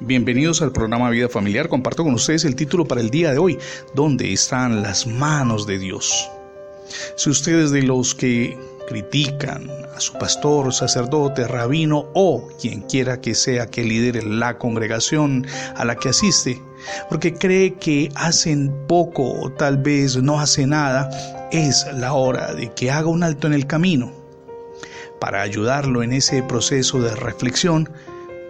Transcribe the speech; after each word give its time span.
Bienvenidos 0.00 0.62
al 0.62 0.70
programa 0.70 1.10
Vida 1.10 1.28
Familiar. 1.28 1.68
Comparto 1.68 2.04
con 2.04 2.14
ustedes 2.14 2.44
el 2.44 2.54
título 2.54 2.86
para 2.86 3.00
el 3.00 3.10
día 3.10 3.32
de 3.32 3.38
hoy, 3.38 3.58
¿Dónde 3.94 4.32
están 4.32 4.80
las 4.80 5.08
manos 5.08 5.66
de 5.66 5.76
Dios? 5.80 6.30
Si 7.16 7.28
ustedes 7.28 7.72
de 7.72 7.82
los 7.82 8.14
que 8.14 8.56
critican 8.86 9.68
a 9.96 9.98
su 9.98 10.12
pastor, 10.12 10.72
sacerdote, 10.72 11.48
rabino 11.48 12.06
o 12.14 12.48
quien 12.60 12.82
quiera 12.82 13.20
que 13.20 13.34
sea 13.34 13.66
que 13.66 13.82
lidere 13.82 14.22
la 14.22 14.56
congregación 14.56 15.44
a 15.74 15.84
la 15.84 15.96
que 15.96 16.10
asiste, 16.10 16.62
porque 17.08 17.34
cree 17.34 17.74
que 17.74 18.08
hacen 18.14 18.72
poco 18.86 19.28
o 19.28 19.50
tal 19.50 19.78
vez 19.78 20.16
no 20.22 20.38
hace 20.38 20.64
nada, 20.64 21.10
es 21.50 21.84
la 21.92 22.12
hora 22.12 22.54
de 22.54 22.72
que 22.72 22.92
haga 22.92 23.08
un 23.08 23.24
alto 23.24 23.48
en 23.48 23.52
el 23.52 23.66
camino. 23.66 24.12
Para 25.18 25.42
ayudarlo 25.42 26.04
en 26.04 26.12
ese 26.12 26.44
proceso 26.44 27.00
de 27.00 27.16
reflexión, 27.16 27.90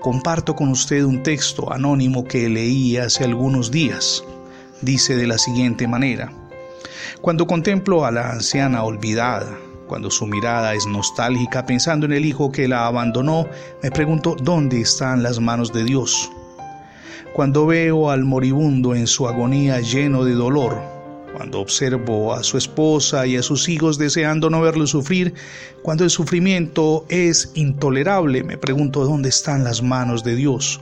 comparto 0.00 0.54
con 0.54 0.68
usted 0.68 1.02
un 1.04 1.22
texto 1.22 1.72
anónimo 1.72 2.24
que 2.24 2.48
leí 2.48 2.96
hace 2.96 3.24
algunos 3.24 3.70
días. 3.70 4.24
Dice 4.80 5.16
de 5.16 5.26
la 5.26 5.38
siguiente 5.38 5.88
manera, 5.88 6.32
cuando 7.20 7.46
contemplo 7.46 8.04
a 8.04 8.10
la 8.12 8.30
anciana 8.30 8.84
olvidada, 8.84 9.58
cuando 9.88 10.10
su 10.10 10.26
mirada 10.26 10.74
es 10.74 10.86
nostálgica 10.86 11.66
pensando 11.66 12.06
en 12.06 12.12
el 12.12 12.24
hijo 12.24 12.52
que 12.52 12.68
la 12.68 12.86
abandonó, 12.86 13.46
me 13.82 13.90
pregunto 13.90 14.36
dónde 14.40 14.80
están 14.80 15.22
las 15.22 15.40
manos 15.40 15.72
de 15.72 15.84
Dios. 15.84 16.30
Cuando 17.32 17.66
veo 17.66 18.10
al 18.10 18.24
moribundo 18.24 18.94
en 18.94 19.06
su 19.06 19.26
agonía 19.26 19.80
lleno 19.80 20.24
de 20.24 20.34
dolor, 20.34 20.97
cuando 21.32 21.60
observo 21.60 22.32
a 22.32 22.42
su 22.42 22.58
esposa 22.58 23.26
y 23.26 23.36
a 23.36 23.42
sus 23.42 23.68
hijos 23.68 23.98
deseando 23.98 24.50
no 24.50 24.60
verlo 24.60 24.86
sufrir, 24.86 25.34
cuando 25.82 26.04
el 26.04 26.10
sufrimiento 26.10 27.04
es 27.08 27.50
intolerable, 27.54 28.42
me 28.42 28.58
pregunto 28.58 29.04
dónde 29.04 29.28
están 29.28 29.64
las 29.64 29.82
manos 29.82 30.24
de 30.24 30.34
Dios. 30.34 30.80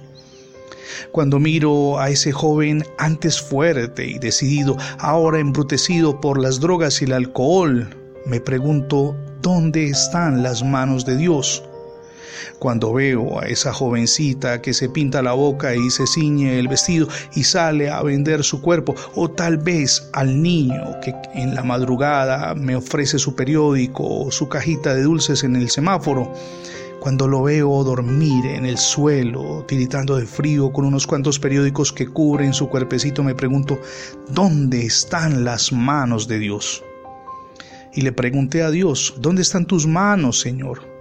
Cuando 1.12 1.38
miro 1.38 1.98
a 1.98 2.10
ese 2.10 2.32
joven 2.32 2.84
antes 2.98 3.40
fuerte 3.40 4.06
y 4.06 4.18
decidido, 4.18 4.76
ahora 4.98 5.40
embrutecido 5.40 6.20
por 6.20 6.40
las 6.40 6.60
drogas 6.60 7.02
y 7.02 7.06
el 7.06 7.12
alcohol, 7.12 7.88
me 8.24 8.40
pregunto, 8.40 9.16
¿dónde 9.42 9.86
están 9.86 10.42
las 10.42 10.62
manos 10.62 11.04
de 11.04 11.16
Dios? 11.16 11.62
Cuando 12.58 12.92
veo 12.92 13.40
a 13.40 13.46
esa 13.46 13.72
jovencita 13.72 14.60
que 14.62 14.74
se 14.74 14.88
pinta 14.88 15.22
la 15.22 15.32
boca 15.32 15.74
y 15.74 15.90
se 15.90 16.06
ciñe 16.06 16.58
el 16.58 16.68
vestido 16.68 17.08
y 17.34 17.44
sale 17.44 17.90
a 17.90 18.02
vender 18.02 18.44
su 18.44 18.60
cuerpo, 18.60 18.94
o 19.14 19.30
tal 19.30 19.58
vez 19.58 20.08
al 20.12 20.42
niño 20.42 20.98
que 21.02 21.14
en 21.34 21.54
la 21.54 21.62
madrugada 21.62 22.54
me 22.54 22.76
ofrece 22.76 23.18
su 23.18 23.34
periódico 23.34 24.02
o 24.06 24.30
su 24.30 24.48
cajita 24.48 24.94
de 24.94 25.02
dulces 25.02 25.44
en 25.44 25.56
el 25.56 25.70
semáforo, 25.70 26.32
cuando 27.00 27.28
lo 27.28 27.42
veo 27.42 27.84
dormir 27.84 28.46
en 28.46 28.66
el 28.66 28.78
suelo, 28.78 29.64
tiritando 29.68 30.16
de 30.16 30.26
frío 30.26 30.72
con 30.72 30.86
unos 30.86 31.06
cuantos 31.06 31.38
periódicos 31.38 31.92
que 31.92 32.08
cubren 32.08 32.52
su 32.52 32.68
cuerpecito, 32.68 33.22
me 33.22 33.34
pregunto, 33.34 33.78
¿dónde 34.28 34.84
están 34.84 35.44
las 35.44 35.72
manos 35.72 36.26
de 36.26 36.38
Dios? 36.38 36.82
y 37.96 38.02
le 38.02 38.12
pregunté 38.12 38.62
a 38.62 38.70
Dios, 38.70 39.14
¿dónde 39.18 39.42
están 39.42 39.64
tus 39.64 39.86
manos, 39.86 40.38
Señor? 40.38 40.95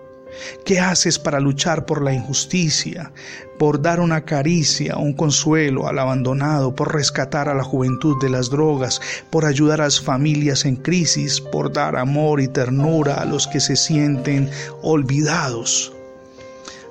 ¿Qué 0.66 0.80
haces 0.80 1.20
para 1.20 1.40
luchar 1.40 1.86
por 1.86 2.02
la 2.02 2.14
injusticia, 2.14 3.12
por 3.58 3.82
dar 3.82 4.00
una 4.00 4.26
caricia, 4.26 4.98
un 4.98 5.14
consuelo 5.14 5.88
al 5.88 6.00
abandonado, 6.00 6.76
por 6.76 6.94
rescatar 6.94 7.50
a 7.50 7.54
la 7.54 7.64
juventud 7.64 8.16
de 8.22 8.30
las 8.30 8.50
drogas, 8.50 9.02
por 9.30 9.46
ayudar 9.46 9.82
a 9.82 9.86
las 9.86 10.02
familias 10.02 10.66
en 10.66 10.76
crisis, 10.76 11.40
por 11.40 11.72
dar 11.72 11.96
amor 11.96 12.42
y 12.42 12.48
ternura 12.48 13.16
a 13.16 13.26
los 13.26 13.48
que 13.48 13.60
se 13.60 13.76
sienten 13.76 14.50
olvidados? 14.82 15.94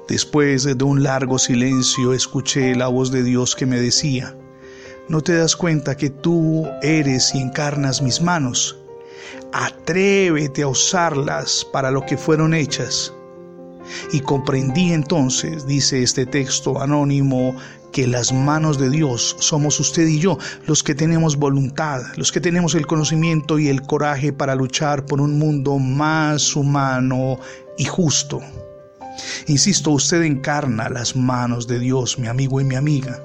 Después 0.08 0.64
de 0.64 0.84
un 0.84 1.02
largo 1.02 1.38
silencio 1.38 2.12
escuché 2.12 2.74
la 2.74 2.88
voz 2.88 3.10
de 3.10 3.22
Dios 3.22 3.56
que 3.56 3.64
me 3.64 3.80
decía, 3.80 4.36
¿no 5.08 5.22
te 5.22 5.34
das 5.34 5.56
cuenta 5.56 5.96
que 5.96 6.10
tú 6.10 6.68
eres 6.82 7.34
y 7.34 7.38
encarnas 7.38 8.02
mis 8.02 8.20
manos? 8.20 8.76
Atrévete 9.52 10.62
a 10.62 10.68
usarlas 10.68 11.66
para 11.72 11.90
lo 11.90 12.04
que 12.04 12.18
fueron 12.18 12.52
hechas. 12.52 13.14
Y 14.12 14.20
comprendí 14.20 14.92
entonces, 14.92 15.66
dice 15.66 16.02
este 16.02 16.26
texto 16.26 16.80
anónimo, 16.80 17.54
que 17.94 18.06
las 18.08 18.32
manos 18.32 18.78
de 18.78 18.90
Dios 18.90 19.36
somos 19.38 19.78
usted 19.78 20.06
y 20.08 20.18
yo, 20.18 20.36
los 20.66 20.82
que 20.82 20.96
tenemos 20.96 21.36
voluntad, 21.36 22.02
los 22.16 22.32
que 22.32 22.40
tenemos 22.40 22.74
el 22.74 22.88
conocimiento 22.88 23.60
y 23.60 23.68
el 23.68 23.82
coraje 23.82 24.32
para 24.32 24.56
luchar 24.56 25.06
por 25.06 25.20
un 25.20 25.38
mundo 25.38 25.78
más 25.78 26.56
humano 26.56 27.38
y 27.78 27.84
justo. 27.84 28.40
Insisto, 29.46 29.92
usted 29.92 30.22
encarna 30.22 30.88
las 30.88 31.14
manos 31.14 31.68
de 31.68 31.78
Dios, 31.78 32.18
mi 32.18 32.26
amigo 32.26 32.60
y 32.60 32.64
mi 32.64 32.74
amiga. 32.74 33.20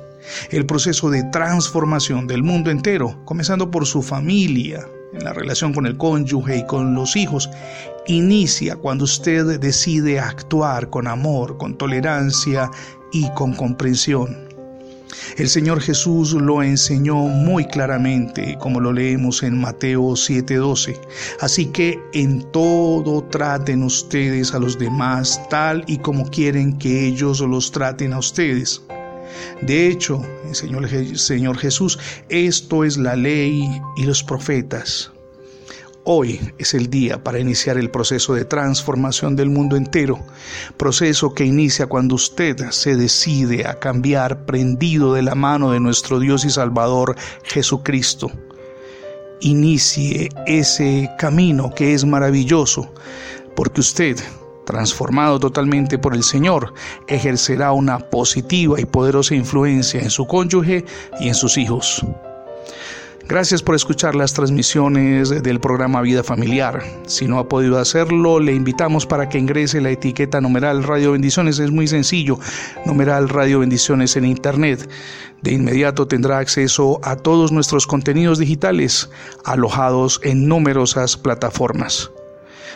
El 0.51 0.67
proceso 0.67 1.09
de 1.09 1.23
transformación 1.23 2.27
del 2.27 2.43
mundo 2.43 2.69
entero, 2.69 3.19
comenzando 3.25 3.71
por 3.71 3.87
su 3.87 4.03
familia, 4.03 4.87
en 5.13 5.23
la 5.23 5.33
relación 5.33 5.73
con 5.73 5.85
el 5.85 5.97
cónyuge 5.97 6.57
y 6.57 6.65
con 6.65 6.93
los 6.93 7.15
hijos, 7.15 7.49
inicia 8.07 8.75
cuando 8.75 9.05
usted 9.05 9.59
decide 9.59 10.19
actuar 10.19 10.89
con 10.89 11.07
amor, 11.07 11.57
con 11.57 11.77
tolerancia 11.77 12.69
y 13.11 13.29
con 13.31 13.53
comprensión. 13.53 14.49
El 15.37 15.49
Señor 15.49 15.81
Jesús 15.81 16.33
lo 16.33 16.61
enseñó 16.61 17.15
muy 17.15 17.65
claramente, 17.65 18.57
como 18.59 18.79
lo 18.79 18.93
leemos 18.93 19.41
en 19.43 19.59
Mateo 19.59 20.15
7:12. 20.15 20.99
Así 21.39 21.67
que 21.67 21.99
en 22.13 22.43
todo 22.51 23.23
traten 23.23 23.83
ustedes 23.83 24.53
a 24.53 24.59
los 24.59 24.77
demás 24.77 25.41
tal 25.49 25.83
y 25.87 25.97
como 25.97 26.29
quieren 26.29 26.77
que 26.77 27.07
ellos 27.07 27.41
los 27.41 27.71
traten 27.71 28.13
a 28.13 28.19
ustedes. 28.19 28.81
De 29.61 29.87
hecho, 29.87 30.21
Señor 30.51 31.57
Jesús, 31.57 31.99
esto 32.29 32.83
es 32.83 32.97
la 32.97 33.15
ley 33.15 33.81
y 33.97 34.03
los 34.03 34.23
profetas. 34.23 35.11
Hoy 36.11 36.39
es 36.57 36.73
el 36.73 36.89
día 36.89 37.23
para 37.23 37.39
iniciar 37.39 37.77
el 37.77 37.91
proceso 37.91 38.33
de 38.33 38.45
transformación 38.45 39.35
del 39.35 39.49
mundo 39.49 39.75
entero, 39.75 40.19
proceso 40.77 41.35
que 41.35 41.45
inicia 41.45 41.87
cuando 41.87 42.15
usted 42.15 42.57
se 42.71 42.95
decide 42.95 43.67
a 43.67 43.79
cambiar 43.79 44.45
prendido 44.45 45.13
de 45.13 45.21
la 45.21 45.35
mano 45.35 45.71
de 45.71 45.79
nuestro 45.79 46.19
Dios 46.19 46.45
y 46.45 46.49
Salvador 46.49 47.15
Jesucristo. 47.43 48.31
Inicie 49.41 50.29
ese 50.47 51.11
camino 51.19 51.75
que 51.75 51.93
es 51.93 52.05
maravilloso, 52.05 52.91
porque 53.55 53.81
usted 53.81 54.17
transformado 54.69 55.39
totalmente 55.39 55.97
por 55.97 56.13
el 56.13 56.21
Señor, 56.21 56.75
ejercerá 57.07 57.71
una 57.71 57.97
positiva 57.97 58.79
y 58.79 58.85
poderosa 58.85 59.33
influencia 59.33 59.99
en 59.99 60.11
su 60.11 60.27
cónyuge 60.27 60.85
y 61.19 61.27
en 61.27 61.33
sus 61.33 61.57
hijos. 61.57 62.05
Gracias 63.27 63.63
por 63.63 63.73
escuchar 63.73 64.13
las 64.13 64.33
transmisiones 64.33 65.29
del 65.43 65.59
programa 65.59 66.01
Vida 66.01 66.23
Familiar. 66.23 66.83
Si 67.07 67.27
no 67.27 67.39
ha 67.39 67.49
podido 67.49 67.79
hacerlo, 67.79 68.39
le 68.39 68.53
invitamos 68.53 69.07
para 69.07 69.27
que 69.27 69.39
ingrese 69.39 69.81
la 69.81 69.89
etiqueta 69.89 70.39
numeral 70.39 70.83
Radio 70.83 71.13
Bendiciones. 71.13 71.57
Es 71.57 71.71
muy 71.71 71.87
sencillo, 71.87 72.37
numeral 72.85 73.27
Radio 73.27 73.59
Bendiciones 73.59 74.15
en 74.17 74.25
Internet. 74.25 74.87
De 75.41 75.51
inmediato 75.51 76.07
tendrá 76.07 76.37
acceso 76.37 76.99
a 77.03 77.15
todos 77.15 77.51
nuestros 77.51 77.87
contenidos 77.87 78.37
digitales 78.37 79.09
alojados 79.45 80.21
en 80.23 80.47
numerosas 80.47 81.17
plataformas. 81.17 82.11